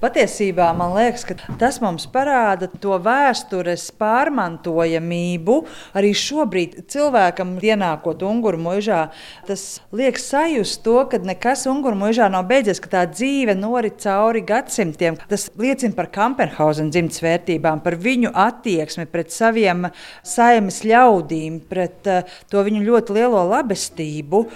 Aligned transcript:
Patiesībā 0.00 0.70
man 0.72 0.94
liekas, 0.96 1.26
ka 1.28 1.34
tas 1.60 1.76
mums 1.84 2.06
parāda 2.08 2.70
to 2.80 2.94
vēstures 3.04 3.90
pārmantojamību. 4.00 5.56
Arī 5.92 6.14
šobrīd 6.16 6.78
cilvēkam, 6.88 7.58
ienākot 7.60 8.24
Unguru 8.24 8.62
mūžā, 8.64 9.02
tas 9.44 9.66
liek 9.92 10.16
sajust 10.16 10.80
to, 10.86 10.96
ka 11.12 11.20
nekas 11.20 11.66
Unguru 11.68 12.00
mūžā 12.00 12.30
nav 12.32 12.48
beidzies, 12.48 12.80
ka 12.80 12.94
tā 12.94 13.04
dzīve 13.12 13.58
norit 13.60 14.00
cauri 14.00 14.40
gadsimtiem. 14.40 15.20
Tas 15.28 15.50
liecina 15.60 15.92
par 15.98 16.08
Kampenhausen 16.16 16.88
dzimtas 16.88 17.20
vērtībām, 17.20 17.84
par 17.84 18.00
viņu 18.00 18.32
attieksmi 18.32 19.04
pret 19.12 19.36
saviem 19.36 19.90
saimes 20.24 20.80
ļaudīm, 20.88 21.60
pret 21.68 22.08
uh, 22.08 22.36
to 22.48 22.64
viņu 22.64 22.86
ļoti 22.88 23.20
lielo 23.20 23.44
labestību 23.52 24.46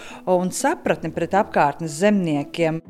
un 0.40 0.56
sapratni 0.56 1.12
pret 1.12 1.36
apkārtnes 1.45 2.00
zemniekiem. 2.00 2.80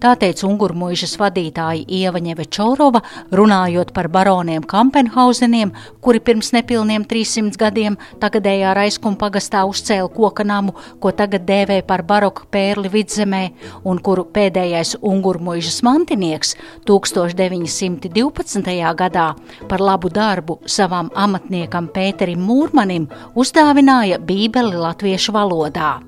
Tā 0.00 0.14
teica 0.16 0.46
Ungurmuižas 0.48 1.18
vadītāja 1.20 1.84
Ieva 1.92 2.22
Ņevečorova, 2.24 3.02
runājot 3.36 3.90
par 3.92 4.06
baroniem 4.08 4.64
Kampenhauseniem, 4.64 5.74
kuri 6.00 6.22
pirms 6.24 6.54
nepilniem 6.56 7.04
300 7.04 7.60
gadiem 7.60 7.98
tagadējā 8.22 8.70
Raiskuma 8.78 9.20
pagastā 9.20 9.66
uzcēla 9.68 10.08
koka 10.14 10.46
namu, 10.48 10.72
ko 11.04 11.12
tagad 11.12 11.44
dēvē 11.44 11.82
par 11.84 12.00
baroku 12.08 12.46
pērli 12.48 12.88
vidzemē, 12.94 13.42
un 13.84 14.00
kuru 14.00 14.24
pēdējais 14.32 14.94
Ungurmuižas 15.04 15.82
mantinieks 15.84 16.54
1912. 16.88 18.72
gadā 19.02 19.26
par 19.68 19.84
labu 19.84 20.08
darbu 20.08 20.62
savam 20.64 21.12
amatniekam 21.12 21.92
Pēterim 21.92 22.40
Mūrmanim 22.40 23.04
uzdāvināja 23.36 24.16
Bībeli 24.16 24.80
latviešu 24.80 25.36
valodā. 25.36 25.98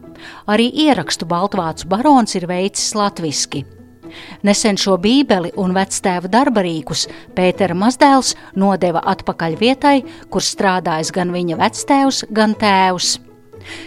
Arī 0.48 0.72
ierakstu 0.88 1.28
Baltvācu 1.28 1.92
barons 1.92 2.40
ir 2.40 2.48
veicis 2.48 2.94
latviski. 2.96 3.66
Nesen 4.46 4.78
šo 4.80 4.98
bībeli 5.02 5.52
un 5.56 5.74
vectēva 5.76 6.30
darbarīkus 6.32 7.08
Pētera 7.36 7.76
mazdēls 7.78 8.34
nodeva 8.56 9.02
atpakaļ 9.14 9.58
vietai, 9.60 9.98
kur 10.30 10.44
strādājis 10.44 11.12
gan 11.14 11.34
viņa 11.34 11.60
vectēvs, 11.60 12.24
gan 12.30 12.56
tēvs. 12.58 13.18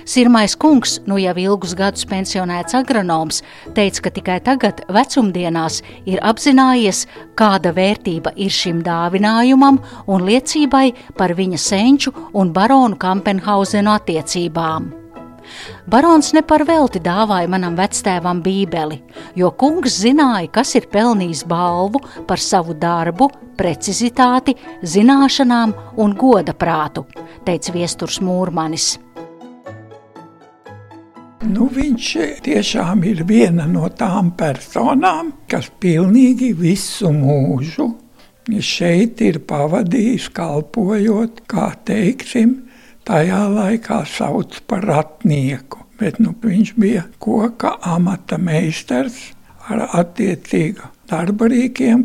Sirmais 0.05 0.55
kungs, 0.55 0.99
nu 1.05 1.17
jau 1.19 1.33
ilgus 1.39 1.75
gadus 1.75 2.05
pensionēts 2.09 2.77
agronoms, 2.77 3.41
teica, 3.75 4.05
ka 4.05 4.13
tikai 4.17 4.39
tagad, 4.45 4.83
vecumdienās, 4.97 5.81
ir 6.07 6.21
apzinājies, 6.23 7.05
kāda 7.39 7.73
vērtība 7.75 8.35
ir 8.35 8.53
šim 8.53 8.83
dāvinājumam 8.85 9.81
un 10.07 10.27
liecībai 10.29 10.87
par 11.17 11.35
viņa 11.37 11.61
senču 11.61 12.15
un 12.33 12.53
baronu 12.55 12.99
Kampenhauzenu 12.99 13.91
attiecībām. 13.95 15.04
Barons 15.87 16.31
ne 16.33 16.41
par 16.45 16.65
velti 16.67 16.99
dāvāja 17.03 17.49
manam 17.51 17.77
vectēvam 17.77 18.41
bībeli, 18.45 18.99
jo 19.37 19.51
kungs 19.59 19.99
zināja, 20.01 20.49
kas 20.59 20.75
ir 20.79 20.89
pelnījis 20.91 21.45
balvu 21.49 22.01
par 22.27 22.41
savu 22.41 22.75
darbu, 22.77 23.29
precizitāti, 23.55 24.55
zināšanām 24.83 25.73
un 26.01 26.15
goda 26.19 26.55
prātu, 26.57 27.05
teica 27.47 27.75
viesturs 27.75 28.21
Mūrmanis. 28.23 28.95
Nu, 31.45 31.67
viņš 31.69 32.07
tiešām 32.45 33.03
ir 33.05 33.21
viena 33.27 33.67
no 33.69 33.85
tām 33.93 34.31
personām, 34.37 35.29
kas 35.51 35.69
pilnīgi 35.79 36.55
visu 36.57 37.11
mūžu 37.13 37.91
šeit 38.61 39.21
ir 39.25 39.39
pavadījis, 39.49 40.29
kalpojot, 40.35 41.41
kā 41.49 41.71
teiksim, 41.85 42.64
tajā 43.07 43.41
laikā 43.53 44.01
sauc 44.09 44.59
par 44.69 44.85
ratnieku. 44.89 45.83
Bet 45.99 46.19
nu, 46.19 46.33
viņš 46.43 46.73
bija 46.75 47.05
koka 47.23 47.77
amata 47.87 48.37
meistars 48.41 49.31
ar 49.71 49.85
attiecīgu 50.01 50.89
darba 51.09 51.47
rīkiem. 51.51 52.03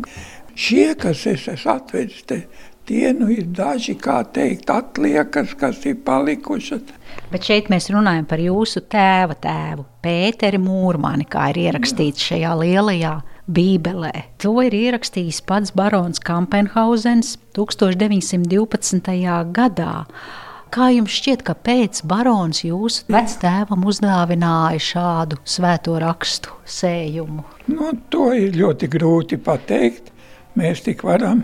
Šie, 0.55 0.93
kas 0.99 1.25
es 1.27 1.47
esmu 1.51 1.73
atvedis, 1.73 2.21
te, 2.27 2.37
tie 2.87 3.11
nu 3.17 3.27
ir 3.33 3.49
daži, 3.55 3.95
kā 3.99 4.21
teikt, 4.33 4.69
atliekas, 4.71 5.55
kas 5.59 5.81
ir 5.89 5.99
palikušas. 6.05 6.93
Bet 7.31 7.47
šeit 7.47 7.69
mēs 7.71 7.89
runājam 7.91 8.27
par 8.27 8.39
jūsu 8.43 8.83
tēva 8.91 9.35
tēvu, 9.41 9.85
Pēteri 10.03 10.59
Mūrmani, 10.61 11.27
kā 11.29 11.49
ir 11.51 11.61
ierakstīts 11.67 12.31
šajā 12.31 12.53
lielajā 12.61 13.13
Bībelē. 13.51 14.13
To 14.43 14.53
ir 14.63 14.75
ierakstījis 14.75 15.41
pats 15.47 15.73
barons 15.75 16.21
Kampenhausens 16.23 17.37
1912. 17.57 19.11
gadā. 19.55 19.95
Kā 20.71 20.85
jums 20.95 21.11
šķiet, 21.11 21.41
kāpēc 21.43 21.99
barons 22.07 22.61
jūsu 22.63 23.03
vectēvam 23.11 23.81
uzdāvināja 23.91 24.79
šādu 24.85 25.39
svēto 25.43 25.97
rakstu 25.99 26.53
sējumu? 26.63 27.43
Nu, 27.67 27.89
to 28.07 28.29
ir 28.31 28.55
ļoti 28.55 28.87
grūti 28.93 29.39
pateikt. 29.43 30.13
Mēs 30.55 30.85
tik 30.85 31.03
varam, 31.03 31.43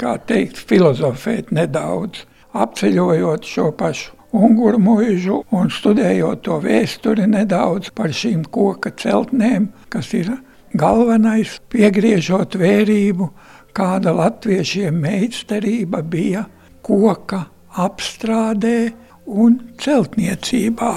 kā 0.00 0.16
teikt, 0.26 0.58
filozofēt 0.58 1.54
nedaudz, 1.54 2.24
apceļojot 2.50 3.46
šo 3.46 3.68
pašu 3.78 4.18
unguru 4.34 4.82
mūžu 4.82 5.44
un 5.54 5.70
studējot 5.70 6.42
to 6.48 6.58
vēsturi 6.66 7.30
nedaudz 7.30 7.94
par 7.94 8.10
šīm 8.10 8.42
koka 8.50 8.90
celtnēm, 8.98 9.70
kas 9.86 10.10
ir 10.18 10.34
galvenais, 10.74 11.60
piegriežot 11.70 12.58
vērību, 12.58 13.30
kāda 13.70 14.18
latviešiem 14.18 14.98
meistarība 15.06 16.02
bija 16.02 16.48
koka 16.82 17.44
apstrādē 17.80 18.92
un 19.26 19.58
celtniecībā, 19.80 20.94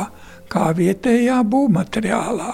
kā 0.52 0.70
vietējā 0.78 1.42
būvmateriālā, 1.52 2.54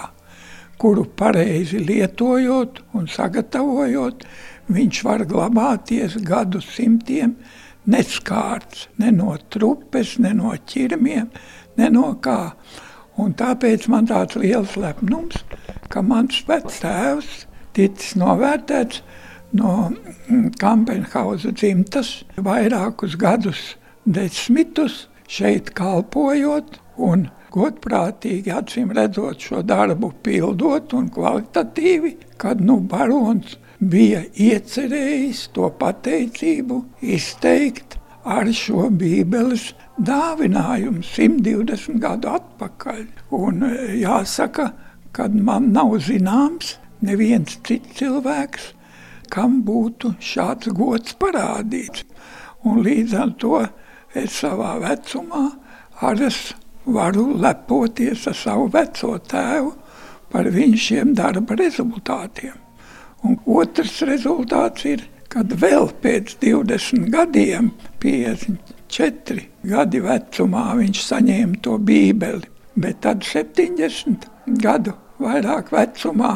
kuru 0.81 1.05
pareizi 1.17 1.81
lietojot 1.83 2.81
un 2.97 3.07
sagatavojot, 3.11 4.25
viņš 4.73 5.03
var 5.05 5.25
glabāties 5.29 6.17
gadu 6.25 6.61
simtiem 6.63 7.35
neskārts 7.85 8.87
ne 8.97 9.11
no 9.11 9.35
trupes, 9.51 10.17
ne 10.19 10.33
no 10.37 10.53
ķirmiem, 10.55 11.29
ne 11.77 11.89
no 11.91 12.13
kā. 12.23 12.53
Un 13.19 13.35
tāpēc 13.37 13.85
man 13.93 14.07
tāds 14.09 14.39
liels 14.39 14.77
lepnums, 14.79 15.43
ka 15.93 16.01
mans 16.01 16.39
vectēvs 16.47 17.43
ticis 17.77 18.15
novērtēts 18.17 19.03
no 19.53 19.91
Kampenhausa 20.61 21.51
dzimtas 21.53 22.23
vairākus 22.41 23.17
gadus 23.19 23.73
desmitus 24.05 25.07
šeit 25.31 25.71
kalpojot 25.77 26.77
un 26.97 27.27
godprātīgi 27.53 28.51
acīm 28.53 28.91
redzot 28.97 29.41
šo 29.47 29.61
darbu 29.65 30.11
pildot 30.25 30.93
un 30.97 31.09
kvalitatīvi, 31.13 32.15
kad 32.41 32.61
nu 32.61 32.79
barons 32.79 33.57
bija 33.79 34.23
iecerējis 34.33 35.47
to 35.55 35.69
pateicību 35.79 36.79
izteikt 37.15 37.97
ar 38.23 38.49
šo 38.55 38.87
bībeles 38.99 39.71
dāvinājumu 39.99 41.03
120 41.05 41.99
gadu 42.01 42.31
atpakaļ. 42.37 43.03
Un 43.35 43.65
e, 43.67 43.73
jāsaka, 44.01 44.71
kad 45.13 45.35
man 45.35 45.71
nav 45.75 45.97
zināms 46.07 46.77
neviens 47.03 47.59
cits 47.67 47.99
cilvēks, 47.99 48.71
kam 49.33 49.61
būtu 49.67 50.15
šāds 50.23 50.71
gods 50.77 51.17
parādīts. 51.19 52.05
Un 52.63 52.79
līdz 52.85 53.15
ar 53.19 53.33
to 53.41 53.59
es 54.15 54.39
savā 54.41 54.75
vecumā 54.83 55.45
arī 56.01 56.29
varu 56.85 57.37
lepoties 57.39 58.27
ar 58.27 58.35
savu 58.35 58.67
veco 58.73 59.17
tēvu 59.17 59.71
par 60.31 60.49
viņu 60.49 61.13
darba 61.15 61.55
rezultātiem. 61.55 62.55
Un 63.23 63.37
otrs 63.45 64.01
rezultāts 64.03 64.85
ir, 64.85 65.03
kad 65.29 65.47
vēl 65.47 65.89
pēc 66.01 66.35
20 66.41 67.09
gadiem, 67.13 67.71
54 68.01 69.45
gadi 69.63 70.01
vecumā, 70.03 70.65
viņš 70.75 71.03
saņēma 71.07 71.61
to 71.63 71.77
bībeli. 71.77 72.49
Bet 72.75 73.01
tad 73.05 73.23
70 73.23 74.27
gadu 74.59 74.93
vairāk 75.21 75.71
vecumā 75.71 76.33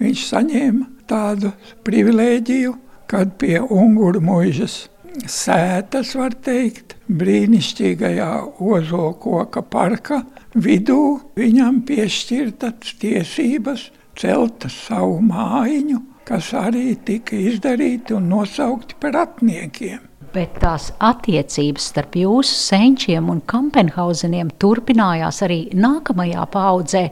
viņš 0.00 0.26
saņēma 0.32 0.86
tādu 1.06 1.52
privilēģiju, 1.86 2.74
kad 3.06 3.36
pie 3.38 3.60
Unguru 3.60 4.20
mūžas 4.24 4.88
sētas, 5.30 6.14
var 6.18 6.34
teikt, 6.44 6.96
brīnišķīgajā 7.08 8.30
ozolkoka 8.62 9.62
parka 9.62 10.22
vidū 10.54 11.20
viņam 11.38 11.82
piešķirtas 11.88 12.96
tiesības 13.02 13.90
celt 14.16 14.66
savu 14.72 15.20
mājiņu, 15.24 16.02
kas 16.26 16.50
arī 16.56 16.96
tika 17.06 17.36
izdarīti 17.38 18.16
un 18.16 18.28
nosaukti 18.32 18.98
par 19.00 19.18
atniekiem. 19.26 20.02
Bet 20.36 20.58
tās 20.60 20.90
attiecības 21.00 21.86
starp 21.92 22.16
jūsu 22.18 22.56
senčiem 22.58 23.30
un 23.32 23.38
kampenhauseniem 23.48 24.50
turpinājās 24.60 25.38
arī 25.46 25.60
nākamajā 25.72 26.42
paudzē. 26.52 27.04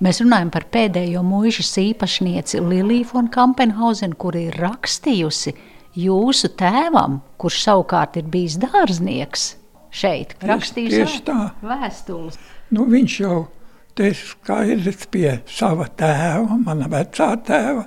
Mēs 0.00 0.22
runājam 0.22 0.52
par 0.54 0.64
pēdējo 0.72 1.20
mūžas 1.26 1.74
īpašnieci 1.82 2.62
Liliju 2.64 3.10
von 3.12 3.28
Kampenhausen, 3.34 4.14
kur 4.16 4.38
ir 4.38 4.56
rakstījusi 4.62 5.52
jūsu 5.96 6.52
tēvam, 6.58 7.20
kurš 7.40 7.62
savukārt 7.66 8.18
ir 8.20 8.28
bijis 8.30 8.58
dārznieks 8.62 9.46
šeit, 9.90 10.36
rakstījis 10.46 11.22
vēstules. 11.62 12.38
Nu, 12.70 12.86
viņš 12.90 13.16
jau 13.20 13.38
te 13.98 14.12
skaidrs 14.14 15.06
pie 15.10 15.40
sava 15.50 15.88
tēva, 15.98 16.58
mana 16.62 16.86
vecā 16.90 17.32
tēva, 17.46 17.86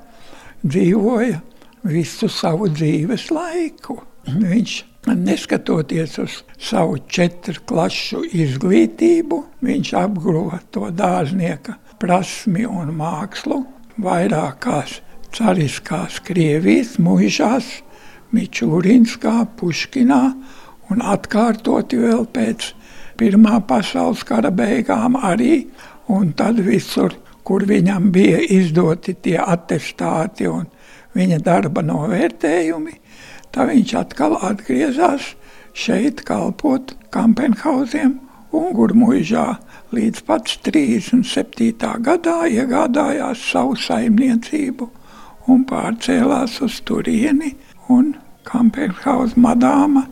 dzīvoja 0.63 1.39
visu 1.87 2.29
savu 2.31 2.69
dzīves 2.71 3.29
laiku. 3.31 4.01
Viņš, 4.27 4.73
neskatoties 5.19 6.17
uz 6.23 6.41
savu 6.59 6.99
četru 7.11 7.59
klašu 7.67 8.23
izglītību, 8.31 9.39
viņš 9.63 9.93
apguva 9.99 10.61
to 10.71 10.87
dārznieka 10.95 11.75
prasmi 11.99 12.67
un 12.67 12.93
mākslu 12.99 13.63
vairākās 14.03 14.99
cariskās 15.33 16.19
Krievijas 16.23 16.97
mūžās, 17.01 17.81
Mičūrinskā, 18.33 19.35
Puškinā 19.59 20.21
un 20.91 21.03
atkārtoti 21.15 21.99
vēl 22.01 22.25
pēc 22.33 22.73
Pirmā 23.17 23.59
pasaules 23.69 24.23
kara 24.25 24.49
beigām 24.49 25.19
arī, 25.21 25.67
un 26.09 26.31
tad 26.37 26.57
visur, 26.65 27.13
kur 27.45 27.65
viņam 27.69 28.09
bija 28.15 28.39
izdoti 28.55 29.13
tie 29.13 29.37
attestāti 29.37 30.47
un 30.49 30.65
viņa 31.13 31.37
darba 31.45 31.83
novērtējumi, 31.85 32.95
tad 33.53 33.69
viņš 33.69 33.93
atkal 34.01 34.37
atgriezās 34.41 35.33
šeit 35.77 36.23
kalpot 36.25 36.95
Kampenhausiem 37.13 38.17
Ungurmuižā. 38.53 39.45
Līdz 39.93 40.25
pat 40.25 40.49
37. 40.65 41.93
gadā 42.01 42.37
iegādājās 42.49 43.45
savu 43.51 43.77
saimniecību 43.77 44.89
un 45.53 45.65
pārcēlās 45.69 46.57
uz 46.65 46.79
turieni, 46.87 47.53
un 47.93 48.15
Kampenhausa 48.43 49.39
madāma 49.39 50.05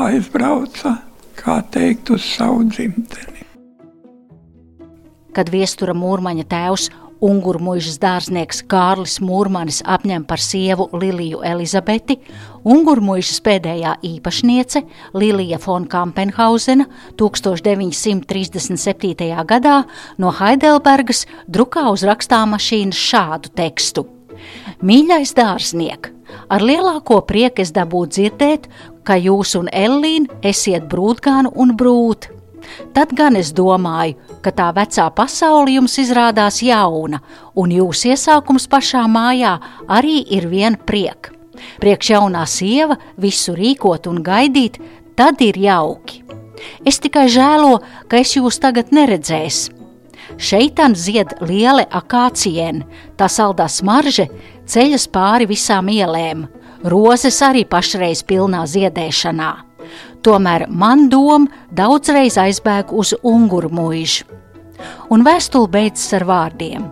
aizbrauca, 0.00 0.96
kā 1.36 1.60
teikt, 1.72 2.12
uz 2.14 2.24
savu 2.36 2.64
dzimteni. 2.68 3.46
Kad 5.32 5.48
viestura 5.52 5.94
mūrmaņa 5.96 6.44
tēvs 6.48 6.90
Unguru 7.22 7.60
mūžas 7.62 8.00
dārznieks 8.02 8.64
Kārlis 8.66 9.20
Mūrmanis 9.22 9.76
apņem 9.86 10.24
par 10.26 10.42
sievu 10.42 10.88
Liliju 10.90 11.38
Elizabeti, 11.46 12.18
Unguru 12.66 12.98
mūžas 13.06 13.38
pēdējā 13.46 13.92
īpašniece 14.08 14.82
Lilija 15.14 15.62
von 15.62 15.86
Kampenhausena 15.86 16.90
1937. 17.22 19.30
gadā 19.46 19.86
no 20.18 20.34
Heidelbergas 20.34 21.22
drukā 21.46 21.86
uz 21.94 22.02
rakstāmašīnas 22.10 22.98
šādu 22.98 23.54
tekstu. 23.54 24.02
Mīļais 24.82 25.30
dārzniek, 25.38 26.08
ar 26.50 26.62
lielāko 26.66 27.20
prieku 27.22 27.62
es 27.62 27.70
dabūju 27.70 28.08
dzirdēt, 28.10 28.64
ka 29.06 29.14
jūs 29.14 29.52
un 29.54 29.68
Ellīna 29.70 30.40
esiet 30.42 30.88
brūtgānu 30.90 31.52
un 31.54 31.76
brūti. 31.78 32.32
Tad 32.90 33.12
gan 33.14 33.38
es 33.38 33.52
domāju, 33.54 34.16
ka 34.42 34.50
tā 34.50 34.72
vecā 34.74 35.04
pasaule 35.14 35.76
jums 35.76 35.94
izrādās 36.02 36.58
jauna, 36.66 37.20
un 37.54 37.74
jūsu 37.74 38.10
iesākums 38.10 38.66
pašā 38.70 39.04
mājā 39.06 39.52
arī 39.86 40.16
ir 40.34 40.48
vien 40.50 40.74
priek. 40.74 41.30
Priekš 41.78 42.10
jaunā 42.16 42.42
sieva 42.50 42.96
visu 43.22 43.54
rīkot 43.54 44.08
un 44.10 44.18
gaidīt, 44.26 44.80
tad 45.14 45.42
ir 45.46 45.60
jauki. 45.62 46.24
Es 46.82 46.98
tikai 46.98 47.28
žēlo, 47.30 47.78
ka 48.10 48.18
es 48.18 48.34
jūs 48.34 48.58
tagad 48.62 48.90
neredzēšu. 48.90 49.81
Šeitan 50.38 50.94
zied 50.96 51.34
liela 51.44 51.84
akāciena, 51.90 52.86
tā 53.16 53.28
saldā 53.30 53.68
smarža 53.68 54.28
ceļas 54.66 55.06
pāri 55.12 55.48
visām 55.50 55.90
ielēm, 55.92 56.46
rozes 56.84 57.40
arī 57.44 57.64
pašreiz 57.68 58.24
pilnā 58.26 58.64
ziedēšanā. 58.66 59.52
Tomēr 60.22 60.68
man 60.70 61.08
doma 61.10 61.50
daudzreiz 61.74 62.38
aizbēg 62.38 62.92
uz 62.94 63.12
unguru 63.22 63.70
mūžu. 63.74 64.28
Un 65.10 65.24
vēstule 65.26 65.70
beidzas 65.70 66.14
ar 66.18 66.26
vārdiem: 66.26 66.86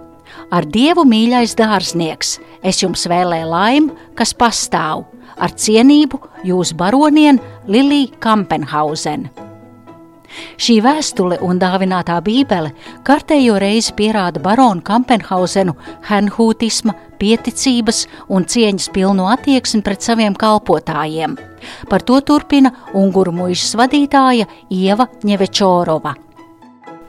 Ar 0.50 0.66
dievu 0.66 1.06
mīļais 1.06 1.54
dārznieks, 1.58 2.38
es 2.62 2.82
jums 2.82 3.06
vēlēju 3.10 3.50
laimi, 3.50 3.94
kas 4.18 4.34
pastāv, 4.34 5.06
ar 5.38 5.54
cienību 5.54 6.20
jūsu 6.46 6.76
baronienu 6.78 7.38
Liliju 7.70 8.18
Kampenhausenu. 8.22 9.49
Šī 10.60 10.78
vēstule 10.84 11.40
un 11.44 11.60
dāvinātā 11.60 12.18
bībele 12.24 12.72
kārtējo 13.06 13.58
reizi 13.62 13.94
pierāda 13.98 14.42
baronu 14.42 14.84
Kampenhausenu 14.86 15.76
henhūtisma, 16.08 16.94
pieticības 17.20 18.06
un 18.32 18.46
cieņas 18.48 18.88
pilnu 18.94 19.28
attieksmi 19.32 19.82
pret 19.84 20.06
saviem 20.06 20.36
kalpotājiem. 20.38 21.36
Par 21.90 22.06
to 22.06 22.22
turpina 22.24 22.72
Unguru 22.96 23.34
muižas 23.36 23.76
vadītāja 23.76 24.48
Ieva 24.72 25.10
Ņevečorova 25.26 26.16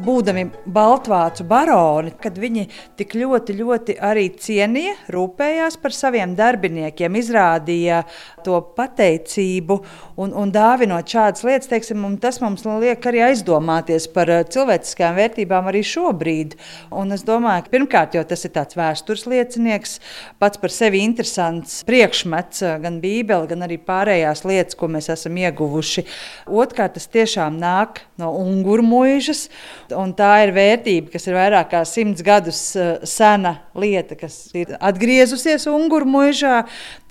būdami 0.02 0.46
Baltvācu 0.72 1.46
baroni, 1.48 2.14
kad 2.22 2.38
viņi 2.40 2.68
tik 3.00 3.16
ļoti, 3.20 3.56
ļoti 3.60 3.96
arī 4.02 4.28
cienīja, 4.42 4.96
rūpējās 5.14 5.78
par 5.82 5.96
saviem 5.96 6.34
darbiniekiem, 6.38 7.18
izrādīja 7.20 8.02
to 8.46 8.60
pateicību 8.78 9.78
un, 10.22 10.34
un 10.38 10.54
dāvinot 10.54 11.08
šādas 11.08 11.46
lietas, 11.46 11.70
teiksim, 11.72 12.06
tas 12.22 12.42
mums 12.44 12.66
liek 12.66 13.06
arī 13.10 13.24
aizdomāties 13.30 14.08
par 14.14 14.32
eh, 14.32 14.44
cilvēciskām 14.52 15.18
vērtībām 15.18 15.70
arī 15.72 15.84
šobrīd. 15.88 16.58
Un 16.98 17.16
es 17.16 17.26
domāju, 17.28 17.66
ka 17.66 17.76
pirmkārt 17.76 18.18
jau 18.18 18.26
tas 18.28 18.46
ir 18.48 18.54
tāds 18.56 18.78
vēstures 18.80 19.28
liecinieks, 19.30 19.98
pats 20.42 20.62
par 20.62 20.74
sevi 20.74 21.04
interesants 21.06 21.82
priekšmets, 21.88 22.64
eh, 22.66 22.78
gan 22.84 23.02
Bībele, 23.04 23.50
gan 23.52 23.68
arī 23.68 23.80
pārējās 23.82 24.46
lietas, 24.48 24.78
ko 24.80 24.90
mēs 24.92 25.12
esam 25.14 25.38
ieguvuši. 25.42 26.06
Otrkārt, 26.52 26.98
tas 26.98 27.10
tiešām 27.12 27.60
nāk 27.62 28.04
no 28.22 28.32
unguru 28.42 28.86
mūžas 28.86 29.48
un 29.96 30.14
tā 30.18 30.30
ir 30.46 30.52
vērtība, 30.56 31.12
kas 31.14 31.28
ir 31.28 31.36
vairāk 31.38 31.70
kā 31.74 31.82
simts 31.88 32.24
gadus 32.26 32.60
uh, 32.80 33.02
sena 33.08 33.58
lieta, 33.78 34.16
kas 34.20 34.52
ir 34.58 34.76
atgriezusies 34.80 35.68
Unguru 35.72 36.08
mūžā. 36.10 36.62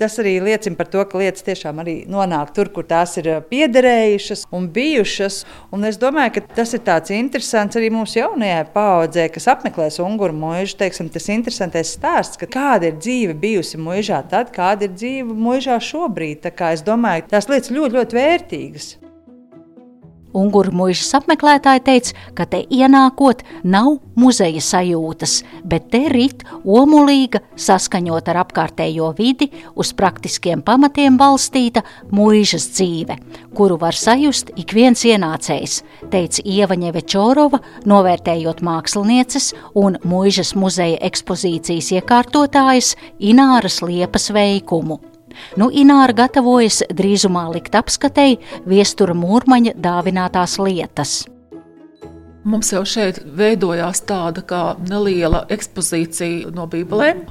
Tas 0.00 0.18
arī 0.22 0.36
liecina 0.44 0.78
par 0.78 0.88
to, 0.92 1.04
ka 1.08 1.20
lietas 1.20 1.44
tiešām 1.46 1.82
arī 1.82 1.96
nonāk 2.10 2.54
tur, 2.56 2.70
kur 2.74 2.86
tās 2.88 3.16
ir 3.20 3.30
uh, 3.32 3.42
piederējušas 3.50 4.46
un 4.56 4.70
bijušas. 4.74 5.42
Un 5.74 5.88
es 5.88 6.00
domāju, 6.00 6.36
ka 6.38 6.44
tas 6.62 6.74
ir 6.76 6.84
tāds 6.86 7.14
interesants 7.16 7.78
arī 7.80 7.92
mūsu 7.94 8.20
jaunajai 8.22 8.64
paudzē, 8.74 9.28
kas 9.34 9.50
apmeklēs 9.54 10.00
Unguru 10.04 10.36
mūžu. 10.36 10.78
Teiksim, 10.80 11.10
tas 11.12 11.28
interesantais 11.32 11.94
stāsts, 11.96 12.40
kāda 12.50 12.90
ir 12.90 12.98
dzīve 13.00 13.36
bijusi 13.40 13.80
mūžā 13.80 14.22
tad, 14.30 14.54
kāda 14.56 14.88
ir 14.88 14.96
dzīve 14.96 15.36
mūžā 15.36 15.80
šobrīd. 15.90 16.44
Tā 16.46 16.54
kā 16.54 16.74
es 16.76 16.86
domāju, 16.86 17.28
tās 17.30 17.50
lietas 17.50 17.74
ļoti, 17.74 18.00
ļoti 18.00 18.20
vērtīgas. 18.22 18.90
Unguru 20.36 20.70
mūžas 20.70 21.10
apmeklētāji 21.18 21.82
teica, 21.86 22.14
ka 22.38 22.46
te 22.46 22.60
ienākot 22.70 23.42
nav 23.66 23.96
muzeja 24.14 24.62
sajūtas, 24.62 25.40
bet 25.66 25.88
te 25.90 26.04
rit 26.12 26.44
omulīga, 26.62 27.40
saskaņot 27.58 28.30
ar 28.30 28.42
apkārtējo 28.44 29.10
vidi, 29.18 29.50
uz 29.74 29.90
praktiskiem 29.98 30.62
pamatiem 30.62 31.18
balstīta 31.18 31.82
mūžas 32.14 32.68
dzīve, 32.76 33.18
kuru 33.58 33.80
var 33.82 33.98
sajust 33.98 34.54
ik 34.60 34.74
viens 34.76 35.02
ienācējs, 35.02 35.80
teica 36.14 36.46
Ieva 36.46 36.78
Ņevečorova, 36.78 37.62
novērtējot 37.90 38.62
mākslinieces 38.62 39.52
un 39.74 39.98
mūžas 40.06 40.54
muzeja 40.54 41.00
ekspozīcijas 41.10 41.90
iekārtotājas 41.98 42.94
Ināras 43.18 43.82
Liepas 43.82 44.30
veikumu. 44.30 45.09
Nu, 45.60 45.70
Ināra 45.70 46.14
gatavojas 46.24 46.82
drīzumā 46.90 47.48
likt 47.54 47.76
apskatēji 47.78 48.40
viestura 48.68 49.16
mūrmaņa 49.18 49.76
dāvinātās 49.80 50.58
lietas. 50.62 51.20
Mums 52.40 52.70
jau 52.72 52.80
šeit 52.88 53.18
veidojās 53.36 54.00
tāda 54.08 54.40
kā 54.40 54.60
neliela 54.88 55.42
ekspozīcija 55.52 56.54
no 56.56 56.64
Bībelēm. 56.72 57.26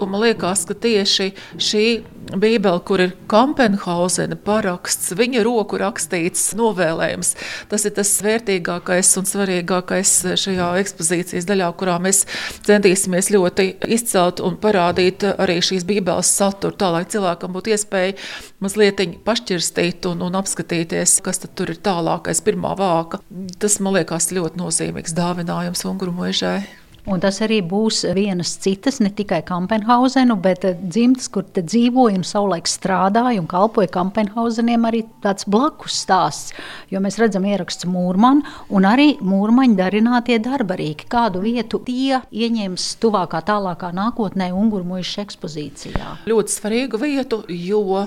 Man 0.00 0.22
liekas, 0.22 0.62
ka 0.64 0.76
tieši 0.86 1.34
šī 1.60 1.84
Bībele, 2.32 2.80
kur 2.86 3.02
ir 3.04 3.12
Kampenhausena 3.30 4.36
paraksts, 4.40 5.12
viņa 5.16 5.42
roku 5.44 5.78
rakstīts 5.80 6.52
novēlējums, 6.56 7.34
tas 7.70 7.84
ir 7.84 7.94
tas 7.96 8.12
vērtīgākais 8.24 9.10
un 9.20 9.28
svarīgākais 9.28 10.12
šajā 10.40 10.68
ekspozīcijas 10.82 11.48
daļā, 11.48 11.70
kurā 11.78 11.98
mēs 12.02 12.24
centīsimies 12.66 13.30
ļoti 13.34 13.68
izcelt 13.96 14.40
un 14.44 14.56
parādīt 14.60 15.26
arī 15.34 15.58
šīs 15.64 15.86
Bībeles 15.88 16.30
saturu, 16.32 16.76
tā 16.80 16.92
lai 16.94 17.04
cilvēkam 17.08 17.54
būtu 17.54 17.74
iespēja 17.74 18.16
mazliet 18.64 19.02
pašķirstīt 19.26 20.06
un, 20.08 20.22
un 20.24 20.38
apskatīties, 20.40 21.18
kas 21.24 21.42
tur 21.44 21.74
ir 21.74 21.82
tālākais, 21.84 22.40
pirmā 22.46 22.72
vāka. 22.78 23.20
Tas 23.60 23.80
man 23.84 23.98
liekas 23.98 24.32
ļoti 24.32 24.60
nozīmīgs 24.62 25.16
dāvinājums 25.18 25.84
Unguru 25.90 26.14
mūžai. 26.22 26.83
Un 27.04 27.20
tas 27.20 27.36
arī 27.44 27.58
būs 27.68 27.98
vienas 28.16 28.54
citas, 28.64 28.96
ne 29.04 29.10
tikai 29.12 29.42
Kampenhausenu, 29.44 30.38
bet 30.40 30.62
eh, 30.64 30.78
dzimtas, 30.80 31.26
kur 31.28 31.44
te 31.44 31.60
dzīvoja 31.60 32.16
un 32.16 32.24
savulaik 32.24 32.70
strādāja 32.70 33.42
un 33.42 33.48
kalpoja 33.50 33.90
Kampenhauseniem, 33.92 34.86
arī 34.88 35.02
tāds 35.24 35.44
blakus 35.44 35.98
stāsts. 36.00 36.54
Jo 36.88 37.02
mēs 37.04 37.20
redzam 37.20 37.44
ieraksts 37.44 37.84
mūrmanu 37.84 38.40
un 38.72 38.88
arī 38.88 39.10
mūrmaņu 39.20 39.76
darinātie 39.82 40.38
darbarīki. 40.46 41.10
Kādu 41.12 41.44
vietu 41.44 41.82
tie 41.84 42.22
ieņems 42.32 42.88
tuvākā, 43.04 43.42
tālākā 43.52 43.92
nākotnē 43.92 44.48
Ungurmuišas 44.56 45.26
ekspozīcijā? 45.26 46.16
Ļoti 46.30 46.56
svarīgu 46.56 47.04
vietu, 47.04 47.42
jo 47.52 48.00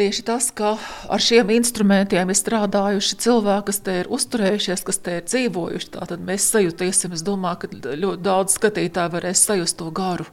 tieši 0.00 0.22
tas, 0.24 0.48
ka 0.56 0.74
ar 1.12 1.20
šiem 1.20 1.50
instrumentiem 1.52 2.30
ir 2.32 2.38
strādājuši 2.38 3.18
cilvēki, 3.20 3.66
kas 3.68 3.80
te 3.84 3.96
ir 4.00 4.08
uzturējušies, 4.12 4.82
kas 4.86 4.98
te 5.04 5.18
ir 5.18 5.26
dzīvojuši. 5.28 5.90
Tātad 5.96 6.22
mēs 6.24 6.46
sajutīsim, 6.54 7.12
es 7.16 7.24
domāju, 7.26 7.66
ka 7.66 7.96
ļoti 8.00 8.24
daudz 8.24 8.56
skatītāju 8.56 9.12
varēs 9.12 9.42
sajust 9.44 9.76
to 9.80 9.90
garu, 9.94 10.24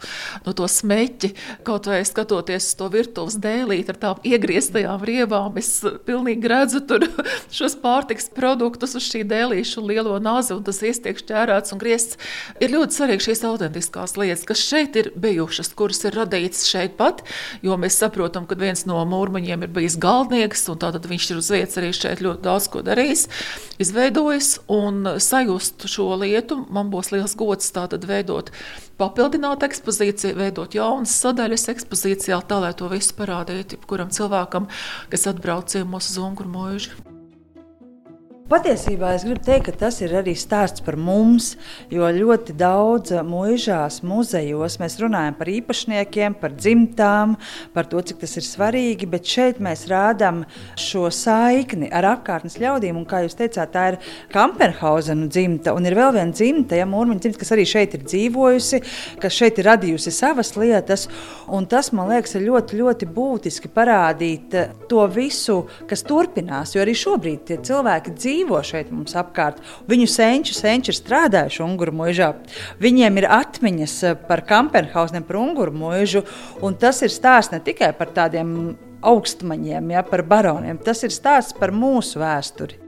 no 0.46 0.54
to 0.56 0.70
smeķi, 0.72 1.34
kaut 1.68 1.90
vai 1.92 2.00
skatoties 2.08 2.70
uz 2.70 2.78
to 2.80 2.88
virtuves 2.94 3.38
dēlīt 3.44 3.92
ar 3.92 4.00
tām 4.00 4.24
iegrieztajām 4.28 5.04
riebām. 5.10 5.60
Es 5.60 5.82
pilnīgi 6.08 6.52
redzu 6.52 6.84
tur 6.88 7.04
šos 7.58 7.76
pārtiks 7.84 8.32
produktus 8.38 8.96
uz 8.96 9.10
šī 9.10 9.26
dēlīšu 9.28 9.84
lielo 9.84 10.16
nazi, 10.24 10.56
un 10.56 10.64
tas 10.68 10.80
iestiek 10.80 11.20
šķērēts 11.20 11.76
un 11.76 11.84
griezts. 11.84 12.22
Ir 12.64 12.72
ļoti 12.76 13.02
svarīgi 13.02 13.28
šīs 13.28 13.44
autentiskās 13.52 14.16
lietas, 14.20 14.48
kas 14.48 14.64
šeit 14.64 14.96
ir 15.02 15.12
bijušas, 15.20 15.74
kuras 15.76 16.06
ir 16.08 16.16
radītas 16.16 16.64
šeit 16.70 16.96
pat, 17.00 17.26
jo 17.66 17.76
mēs 17.80 18.00
saprotam, 18.00 18.48
ka 18.48 18.56
viens 18.60 18.88
no 18.88 19.04
mūrmaņiem 19.08 19.57
viņiem 19.58 19.66
ir 19.66 19.74
bijis 19.74 19.98
galdnieks, 19.98 20.68
un 20.70 20.78
tātad 20.82 21.08
viņš 21.10 21.32
ir 21.32 21.40
uz 21.42 21.50
vietas 21.52 21.78
arī 21.80 21.90
šeit 21.94 22.22
ļoti 22.22 22.44
daudz 22.46 22.68
ko 22.70 22.84
darījis, 22.86 23.28
izveidojis 23.82 24.60
un 24.68 25.18
sajust 25.18 25.88
šo 25.90 26.16
lietu. 26.22 26.66
Man 26.70 26.92
būs 26.92 27.12
liels 27.12 27.36
gods 27.36 27.72
tātad 27.74 28.06
veidot 28.06 28.52
papildināt 28.98 29.64
ekspozīciju, 29.66 30.38
veidot 30.38 30.74
jaunas 30.74 31.18
sadaļas 31.18 31.70
ekspozīcijā, 31.74 32.42
tā 32.48 32.62
lai 32.62 32.74
to 32.78 32.90
visu 32.90 33.14
parādītu 33.18 33.78
jebkuram 33.78 34.14
cilvēkam, 34.14 34.70
kas 35.10 35.30
atbrauc 35.30 35.70
ciemos 35.70 36.10
uz 36.12 36.18
Unguru 36.22 36.54
mūžu. 36.54 37.17
Patiesībā 38.48 39.10
es 39.12 39.26
gribu 39.28 39.42
teikt, 39.44 39.66
ka 39.68 39.74
tas 39.76 39.98
ir 40.00 40.14
arī 40.16 40.32
stāsts 40.40 40.80
par 40.80 40.96
mums, 40.96 41.50
jo 41.92 42.08
ļoti 42.16 42.54
daudz 42.56 43.12
mūžās, 43.28 43.98
muzejos 44.08 44.78
mēs 44.80 44.94
runājam 45.02 45.36
par 45.36 45.50
īpašniekiem, 45.52 46.38
par 46.40 46.56
dzimtām, 46.56 47.34
par 47.74 47.90
to, 47.92 48.00
cik 48.00 48.22
tas 48.22 48.38
ir 48.40 48.46
svarīgi, 48.48 49.10
bet 49.12 49.28
šeit 49.28 49.60
mēs 49.60 49.84
rādām 49.92 50.46
šo 50.80 51.10
saikni 51.12 51.90
ar 51.92 52.08
apkārtnes 52.14 52.56
ļaudīm. 52.64 53.02
Un, 53.02 53.04
kā 53.10 53.26
jūs 53.26 53.36
teicāt, 53.36 53.74
tā 53.74 53.84
ir 53.90 54.00
Kamperhausena 54.32 55.28
dzimta, 55.28 55.76
un 55.76 55.92
ir 55.92 55.98
vēl 56.00 56.16
viena 56.16 56.32
dzimta, 56.32 56.80
ja 56.80 56.88
mūrmiņa 56.88 57.26
dzimta, 57.26 57.42
kas 57.44 57.52
arī 57.58 57.68
šeit 57.68 58.00
ir 58.00 58.08
dzīvojusi, 58.08 58.82
kas 59.20 59.42
šeit 59.42 59.60
ir 59.60 59.68
radījusi 59.74 60.16
savas 60.16 60.54
lietas, 60.56 61.10
un 61.52 61.68
tas, 61.68 61.92
man 61.92 62.14
liekas, 62.14 62.38
ir 62.40 62.48
ļoti, 62.48 62.80
ļoti 62.80 63.12
būtiski 63.12 63.76
parādīt 63.76 64.56
to 64.88 65.04
visu, 65.12 65.66
kas 65.92 66.08
turpinās, 66.08 66.78
jo 66.78 66.88
arī 66.88 66.96
šobrīd 66.96 67.46
tie 67.52 67.62
cilvēki 67.68 68.16
dzīvo 68.16 68.37
dzīvo 68.38 68.62
šeit 68.64 68.92
mums 68.94 69.16
apkārt. 69.18 69.62
Viņu 69.90 70.08
senči, 70.08 70.54
senči 70.54 70.94
ir 70.94 70.98
strādājuši 70.98 71.64
Unguru 71.66 71.96
mūžā. 71.98 72.34
Viņiem 72.80 73.18
ir 73.18 73.30
atmiņas 73.34 73.96
eh, 74.04 74.18
par 74.28 74.46
Kampenhauseniem, 74.48 75.26
par 75.28 75.42
Unguru 75.42 75.74
mūžu. 75.74 76.24
Tas 76.80 77.02
ir 77.02 77.14
stāsts 77.14 77.54
ne 77.54 77.62
tikai 77.64 77.94
par 77.98 78.14
tādiem 78.14 78.76
augstmaņiem, 79.02 79.94
ja, 79.94 80.04
par 80.06 80.24
baroniem. 80.26 80.78
Tas 80.78 81.04
ir 81.04 81.14
stāsts 81.14 81.58
par 81.58 81.74
mūsu 81.74 82.22
vēsturi. 82.22 82.87